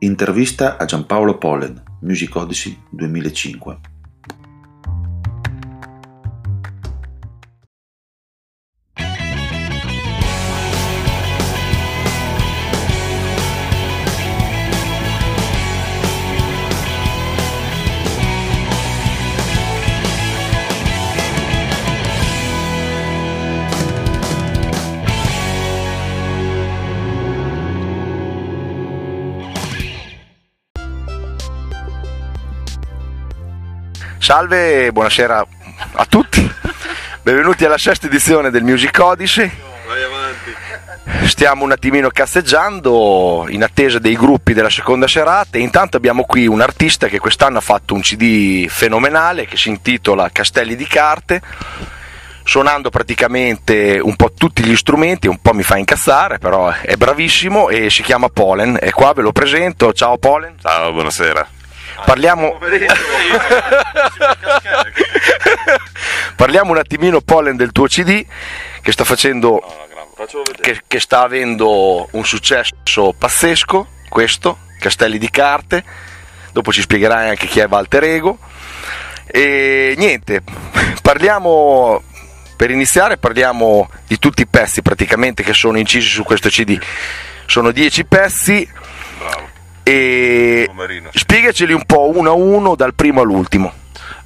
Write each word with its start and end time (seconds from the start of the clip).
Intervista 0.00 0.76
a 0.76 0.84
Giampaolo 0.84 1.38
Pollen, 1.38 1.82
Music 2.02 2.36
Odyssey 2.36 2.78
2005. 2.90 3.87
Salve 34.28 34.84
e 34.84 34.92
buonasera 34.92 35.46
a 35.92 36.04
tutti. 36.04 36.46
Benvenuti 37.22 37.64
alla 37.64 37.78
sesta 37.78 38.08
edizione 38.08 38.50
del 38.50 38.62
Music 38.62 38.94
Odyssey. 39.00 39.50
Vai 39.86 40.02
avanti. 40.02 41.26
Stiamo 41.26 41.64
un 41.64 41.72
attimino 41.72 42.10
cazzeggiando 42.10 43.46
in 43.48 43.62
attesa 43.62 43.98
dei 43.98 44.16
gruppi 44.16 44.52
della 44.52 44.68
seconda 44.68 45.08
serata 45.08 45.56
e 45.56 45.60
intanto 45.60 45.96
abbiamo 45.96 46.24
qui 46.24 46.46
un 46.46 46.60
artista 46.60 47.06
che 47.06 47.18
quest'anno 47.18 47.56
ha 47.56 47.62
fatto 47.62 47.94
un 47.94 48.02
CD 48.02 48.68
fenomenale 48.68 49.46
che 49.46 49.56
si 49.56 49.70
intitola 49.70 50.28
Castelli 50.30 50.76
di 50.76 50.86
carte 50.86 51.40
suonando 52.44 52.90
praticamente 52.90 53.98
un 53.98 54.14
po' 54.14 54.32
tutti 54.36 54.62
gli 54.62 54.76
strumenti, 54.76 55.26
un 55.26 55.40
po' 55.40 55.54
mi 55.54 55.62
fa 55.62 55.78
incazzare, 55.78 56.36
però 56.36 56.68
è 56.68 56.96
bravissimo 56.96 57.70
e 57.70 57.88
si 57.88 58.02
chiama 58.02 58.28
Polen 58.28 58.76
e 58.78 58.92
qua 58.92 59.14
ve 59.14 59.22
lo 59.22 59.32
presento. 59.32 59.94
Ciao 59.94 60.18
Polen. 60.18 60.56
Ciao, 60.60 60.92
buonasera. 60.92 61.56
Parliamo... 62.04 62.58
Parliamo 66.36 66.70
un 66.70 66.78
attimino 66.78 67.20
Pollen 67.20 67.56
del 67.56 67.72
tuo 67.72 67.86
CD 67.86 68.24
che 68.80 68.92
sta 68.92 69.04
facendo 69.04 69.60
che, 70.60 70.82
che 70.86 71.00
sta 71.00 71.22
avendo 71.22 72.08
un 72.12 72.24
successo 72.24 73.12
pazzesco, 73.16 73.86
questo, 74.08 74.58
Castelli 74.78 75.18
di 75.18 75.30
carte. 75.30 75.84
Dopo 76.52 76.72
ci 76.72 76.80
spiegherai 76.80 77.28
anche 77.28 77.46
chi 77.46 77.60
è 77.60 77.68
Walter 77.68 78.02
Ego. 78.04 78.38
E 79.26 79.94
niente, 79.96 80.42
parliamo 81.02 82.02
per 82.56 82.72
iniziare 82.72 83.18
parliamo 83.18 83.88
di 84.08 84.18
tutti 84.18 84.42
i 84.42 84.46
pezzi 84.48 84.82
praticamente 84.82 85.44
che 85.44 85.52
sono 85.54 85.78
incisi 85.78 86.08
su 86.08 86.24
questo 86.24 86.48
CD. 86.48 86.76
Sono 87.46 87.70
10 87.70 88.04
pezzi. 88.04 88.68
E 89.88 90.70
spiegaceli 91.12 91.72
un 91.72 91.84
po' 91.86 92.14
uno 92.14 92.30
a 92.30 92.34
uno 92.34 92.74
dal 92.74 92.92
primo 92.94 93.22
all'ultimo. 93.22 93.72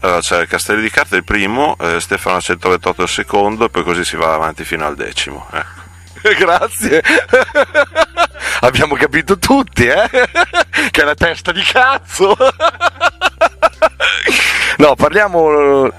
Allora, 0.01 0.19
c'è 0.19 0.47
Castelli 0.49 0.83
di 0.83 0.91
Carte 0.91 1.17
il 1.17 1.25
primo, 1.25 1.77
eh, 1.79 2.01
Stefano 2.01 2.41
128 2.41 3.03
il 3.03 3.09
secondo 3.09 3.67
e 3.67 3.69
poi 3.69 3.85
così 3.85 4.05
si 4.05 4.17
va 4.17 4.35
avanti 4.35 4.65
fino 4.65 4.85
al 4.85 4.97
decimo. 4.97 5.47
ecco. 5.53 5.81
Grazie. 6.37 7.03
Abbiamo 8.61 8.97
capito 8.97 9.39
tutti, 9.39 9.87
eh? 9.87 10.11
Che 10.91 11.01
è 11.01 11.05
una 11.05 11.15
testa 11.15 11.53
di 11.53 11.63
cazzo. 11.63 12.37
No, 14.79 14.95
parliamo 14.97 15.87
eh, 15.87 15.93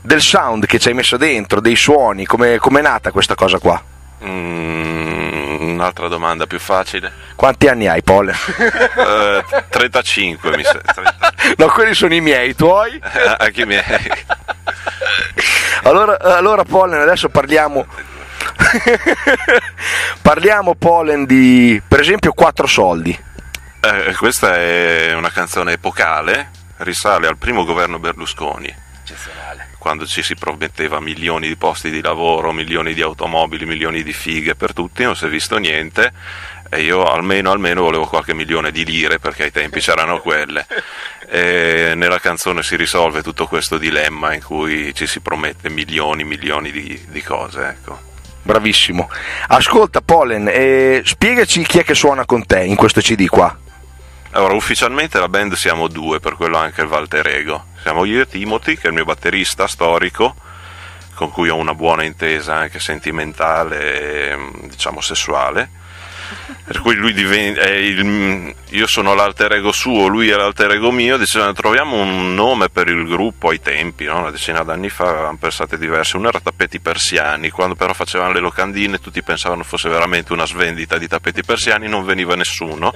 del 0.00 0.20
sound 0.20 0.66
che 0.66 0.80
ci 0.80 0.88
hai 0.88 0.94
messo 0.94 1.16
dentro, 1.16 1.60
dei 1.60 1.76
suoni, 1.76 2.26
come 2.26 2.56
è 2.56 2.82
nata 2.82 3.12
questa 3.12 3.36
cosa 3.36 3.58
qua? 3.58 3.80
Mm, 4.24 5.15
un'altra 5.76 6.08
domanda 6.08 6.46
più 6.46 6.58
facile. 6.58 7.12
Quanti 7.34 7.68
anni 7.68 7.86
hai, 7.86 8.02
Paul? 8.02 8.30
Eh, 8.30 9.44
35 9.68 10.56
mi 10.56 10.64
sa. 10.64 10.78
30. 10.78 11.34
No, 11.58 11.68
quelli 11.68 11.94
sono 11.94 12.14
i 12.14 12.20
miei, 12.20 12.50
i 12.50 12.54
tuoi? 12.54 13.00
Anche 13.38 13.62
i 13.62 13.66
miei. 13.66 13.84
Allora, 15.84 16.18
allora 16.18 16.64
Pollen, 16.64 17.00
adesso 17.00 17.28
parliamo. 17.28 17.86
parliamo 20.22 20.74
Pollen 20.74 21.24
di, 21.24 21.80
per 21.86 22.00
esempio, 22.00 22.32
Quattro 22.32 22.66
soldi. 22.66 23.16
Eh, 23.80 24.14
questa 24.16 24.56
è 24.56 25.12
una 25.14 25.30
canzone 25.30 25.72
epocale, 25.72 26.50
risale 26.78 27.28
al 27.28 27.36
primo 27.36 27.64
governo 27.64 27.98
Berlusconi. 27.98 28.74
Eccezionale. 29.08 29.68
quando 29.78 30.04
ci 30.04 30.20
si 30.20 30.34
prometteva 30.34 30.98
milioni 30.98 31.46
di 31.46 31.56
posti 31.56 31.90
di 31.90 32.00
lavoro, 32.00 32.50
milioni 32.50 32.92
di 32.92 33.02
automobili, 33.02 33.64
milioni 33.64 34.02
di 34.02 34.12
fighe 34.12 34.56
per 34.56 34.72
tutti, 34.72 35.04
non 35.04 35.14
si 35.14 35.26
è 35.26 35.28
visto 35.28 35.58
niente 35.58 36.12
e 36.68 36.82
io 36.82 37.04
almeno, 37.04 37.50
almeno 37.50 37.82
volevo 37.82 38.06
qualche 38.06 38.34
milione 38.34 38.70
di 38.72 38.84
lire 38.84 39.18
perché 39.18 39.44
ai 39.44 39.52
tempi 39.52 39.80
c'erano 39.80 40.20
quelle. 40.20 40.66
E 41.28 41.92
nella 41.94 42.18
canzone 42.18 42.62
si 42.62 42.76
risolve 42.76 43.22
tutto 43.22 43.46
questo 43.46 43.78
dilemma 43.78 44.34
in 44.34 44.42
cui 44.42 44.94
ci 44.94 45.06
si 45.06 45.20
promette 45.20 45.70
milioni, 45.70 46.24
milioni 46.24 46.70
di, 46.70 47.00
di 47.08 47.22
cose. 47.22 47.66
Ecco. 47.68 48.00
Bravissimo. 48.42 49.10
Ascolta, 49.48 50.00
Pollen, 50.00 50.48
eh, 50.48 51.02
spiegaci 51.04 51.64
chi 51.64 51.78
è 51.78 51.84
che 51.84 51.94
suona 51.94 52.24
con 52.24 52.46
te 52.46 52.62
in 52.62 52.76
questo 52.76 53.00
CD 53.00 53.26
qua. 53.26 53.56
Allora, 54.30 54.54
ufficialmente 54.54 55.18
la 55.18 55.28
band 55.28 55.54
siamo 55.54 55.88
due, 55.88 56.20
per 56.20 56.34
quello 56.36 56.58
anche 56.58 56.82
il 56.82 56.88
Walter 56.88 57.26
Ego. 57.26 57.64
Siamo 57.86 58.04
io 58.04 58.22
e 58.22 58.26
Timothy, 58.26 58.74
che 58.74 58.86
è 58.86 58.86
il 58.88 58.94
mio 58.94 59.04
batterista 59.04 59.68
storico, 59.68 60.34
con 61.14 61.30
cui 61.30 61.48
ho 61.50 61.54
una 61.54 61.72
buona 61.72 62.02
intesa 62.02 62.56
anche 62.56 62.80
sentimentale 62.80 64.32
e 64.32 64.50
diciamo 64.64 65.00
sessuale. 65.00 65.70
Per 66.64 66.80
cui 66.80 66.96
lui 66.96 67.12
diven- 67.12 67.54
è 67.54 67.70
il- 67.70 68.52
io 68.70 68.86
sono 68.88 69.14
l'alter 69.14 69.52
ego 69.52 69.70
suo, 69.70 70.08
lui 70.08 70.28
è 70.30 70.34
l'alter 70.34 70.72
ego 70.72 70.90
mio, 70.90 71.16
dicevano 71.16 71.52
troviamo 71.52 71.94
un 71.94 72.34
nome 72.34 72.70
per 72.70 72.88
il 72.88 73.06
gruppo 73.06 73.50
ai 73.50 73.60
tempi, 73.60 74.02
no? 74.06 74.18
una 74.18 74.32
decina 74.32 74.64
d'anni 74.64 74.88
fa 74.88 75.08
avevamo 75.10 75.36
pensate 75.38 75.78
diverse, 75.78 76.16
uno 76.16 76.26
era 76.26 76.40
tappeti 76.40 76.80
persiani, 76.80 77.50
quando 77.50 77.76
però 77.76 77.92
facevano 77.92 78.32
le 78.32 78.40
locandine 78.40 78.98
tutti 78.98 79.22
pensavano 79.22 79.62
fosse 79.62 79.88
veramente 79.88 80.32
una 80.32 80.44
svendita 80.44 80.98
di 80.98 81.06
tappeti 81.06 81.44
persiani, 81.44 81.86
non 81.86 82.04
veniva 82.04 82.34
nessuno. 82.34 82.92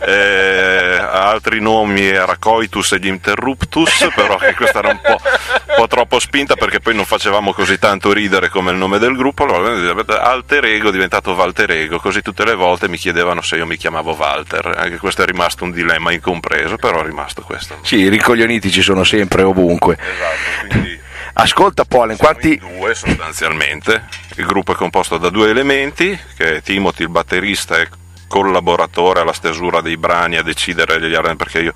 Eh, 0.00 0.96
altri 0.98 1.60
nomi 1.60 2.04
era 2.06 2.36
Coitus 2.38 2.92
e 2.92 2.98
gli 2.98 3.06
Interruptus, 3.06 4.08
però 4.14 4.36
che 4.36 4.54
questa 4.54 4.80
era 4.80 4.88
un 4.88 5.00
po', 5.00 5.20
un 5.20 5.74
po' 5.76 5.86
troppo 5.86 6.18
spinta 6.18 6.56
perché 6.56 6.80
poi 6.80 6.94
non 6.94 7.04
facevamo 7.04 7.52
così 7.52 7.78
tanto 7.78 8.12
ridere 8.12 8.48
come 8.48 8.72
il 8.72 8.76
nome 8.76 8.98
del 8.98 9.14
gruppo, 9.16 9.44
allora 9.44 10.22
alter 10.22 10.64
ego 10.64 10.88
è 10.88 10.92
diventato 10.92 11.32
Walter 11.32 11.70
Ego, 11.70 12.00
così 12.00 12.22
tutte 12.22 12.44
le 12.44 12.54
volte 12.54 12.88
mi 12.88 12.96
chiedevano 12.96 13.40
se 13.40 13.56
io 13.56 13.66
mi 13.66 13.76
chiamavo 13.76 14.12
Walter, 14.12 14.74
anche 14.76 14.98
questo 14.98 15.22
è 15.22 15.26
rimasto 15.26 15.64
un 15.64 15.70
dilemma 15.70 16.12
incompreso, 16.12 16.76
però 16.76 17.00
è 17.00 17.04
rimasto 17.04 17.42
questo. 17.42 17.78
Sì, 17.82 17.96
i 17.96 18.08
ricoglioniti 18.08 18.70
ci 18.70 18.82
sono 18.82 19.04
sempre 19.04 19.42
ovunque. 19.42 19.96
Esatto, 19.98 20.66
quindi 20.68 21.02
Ascolta, 21.36 21.84
Pollen, 21.84 22.16
in 22.42 22.58
due 22.60 22.94
sostanzialmente. 22.94 24.06
Il 24.36 24.46
gruppo 24.46 24.72
è 24.72 24.76
composto 24.76 25.18
da 25.18 25.30
due 25.30 25.50
elementi, 25.50 26.16
che 26.36 26.56
è 26.56 26.62
Timothy, 26.62 27.02
il 27.02 27.08
batterista, 27.08 27.76
e 27.78 27.88
collaboratore 28.34 29.20
alla 29.20 29.32
stesura 29.32 29.80
dei 29.80 29.96
brani, 29.96 30.36
a 30.36 30.42
decidere 30.42 30.98
degli 30.98 31.14
arrangi, 31.14 31.36
perché 31.36 31.60
io 31.60 31.72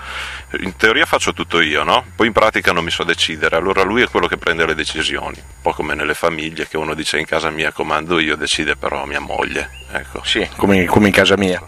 in 0.60 0.74
teoria 0.76 1.06
faccio 1.06 1.32
tutto 1.32 1.60
io, 1.60 1.84
no? 1.84 2.04
Poi 2.16 2.26
in 2.26 2.32
pratica 2.32 2.72
non 2.72 2.82
mi 2.82 2.90
so 2.90 3.04
decidere, 3.04 3.54
allora 3.54 3.82
lui 3.84 4.02
è 4.02 4.08
quello 4.08 4.26
che 4.26 4.36
prende 4.38 4.66
le 4.66 4.74
decisioni, 4.74 5.36
un 5.36 5.60
po' 5.62 5.72
come 5.72 5.94
nelle 5.94 6.14
famiglie 6.14 6.66
che 6.66 6.76
uno 6.76 6.94
dice 6.94 7.18
in 7.20 7.26
casa 7.26 7.50
mia 7.50 7.70
comando 7.70 8.18
io, 8.18 8.34
decide 8.34 8.74
però 8.74 9.04
mia 9.04 9.20
moglie, 9.20 9.70
ecco, 9.92 10.20
Sì, 10.24 10.48
come, 10.56 10.84
come 10.86 11.06
in 11.06 11.12
casa 11.12 11.36
mia. 11.36 11.62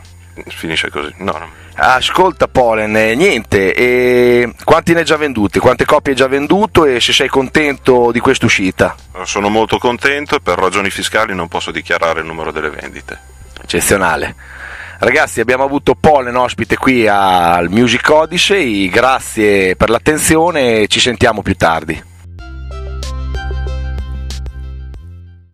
finisce 0.48 0.90
così. 0.90 1.12
No, 1.18 1.32
no. 1.38 1.48
Ascolta, 1.76 2.48
Pollen, 2.48 2.96
eh, 2.96 3.14
niente. 3.14 3.72
eh, 3.72 4.52
quanti 4.64 4.92
ne 4.92 5.00
hai 5.00 5.04
già 5.04 5.16
venduti? 5.16 5.60
Quante 5.60 5.84
copie 5.84 6.12
hai 6.12 6.18
già 6.18 6.26
venduto 6.26 6.84
e 6.84 7.00
se 7.00 7.12
sei 7.12 7.28
contento 7.28 8.10
di 8.10 8.18
questa 8.18 8.44
uscita? 8.44 8.96
Sono 9.22 9.48
molto 9.50 9.78
contento 9.78 10.34
e 10.34 10.40
per 10.40 10.58
ragioni 10.58 10.90
fiscali 10.90 11.32
non 11.34 11.46
posso 11.48 11.70
dichiarare 11.70 12.20
il 12.20 12.26
numero 12.26 12.50
delle 12.50 12.70
vendite. 12.70 13.18
Eccezionale. 13.62 14.34
Ragazzi, 15.02 15.40
abbiamo 15.40 15.64
avuto 15.64 15.94
Pollen 15.94 16.36
ospite 16.36 16.76
qui 16.76 17.08
al 17.08 17.70
Music 17.70 18.06
Odyssey. 18.10 18.86
Grazie 18.90 19.74
per 19.74 19.88
l'attenzione 19.88 20.86
ci 20.88 21.00
sentiamo 21.00 21.40
più 21.40 21.56
tardi. 21.56 22.09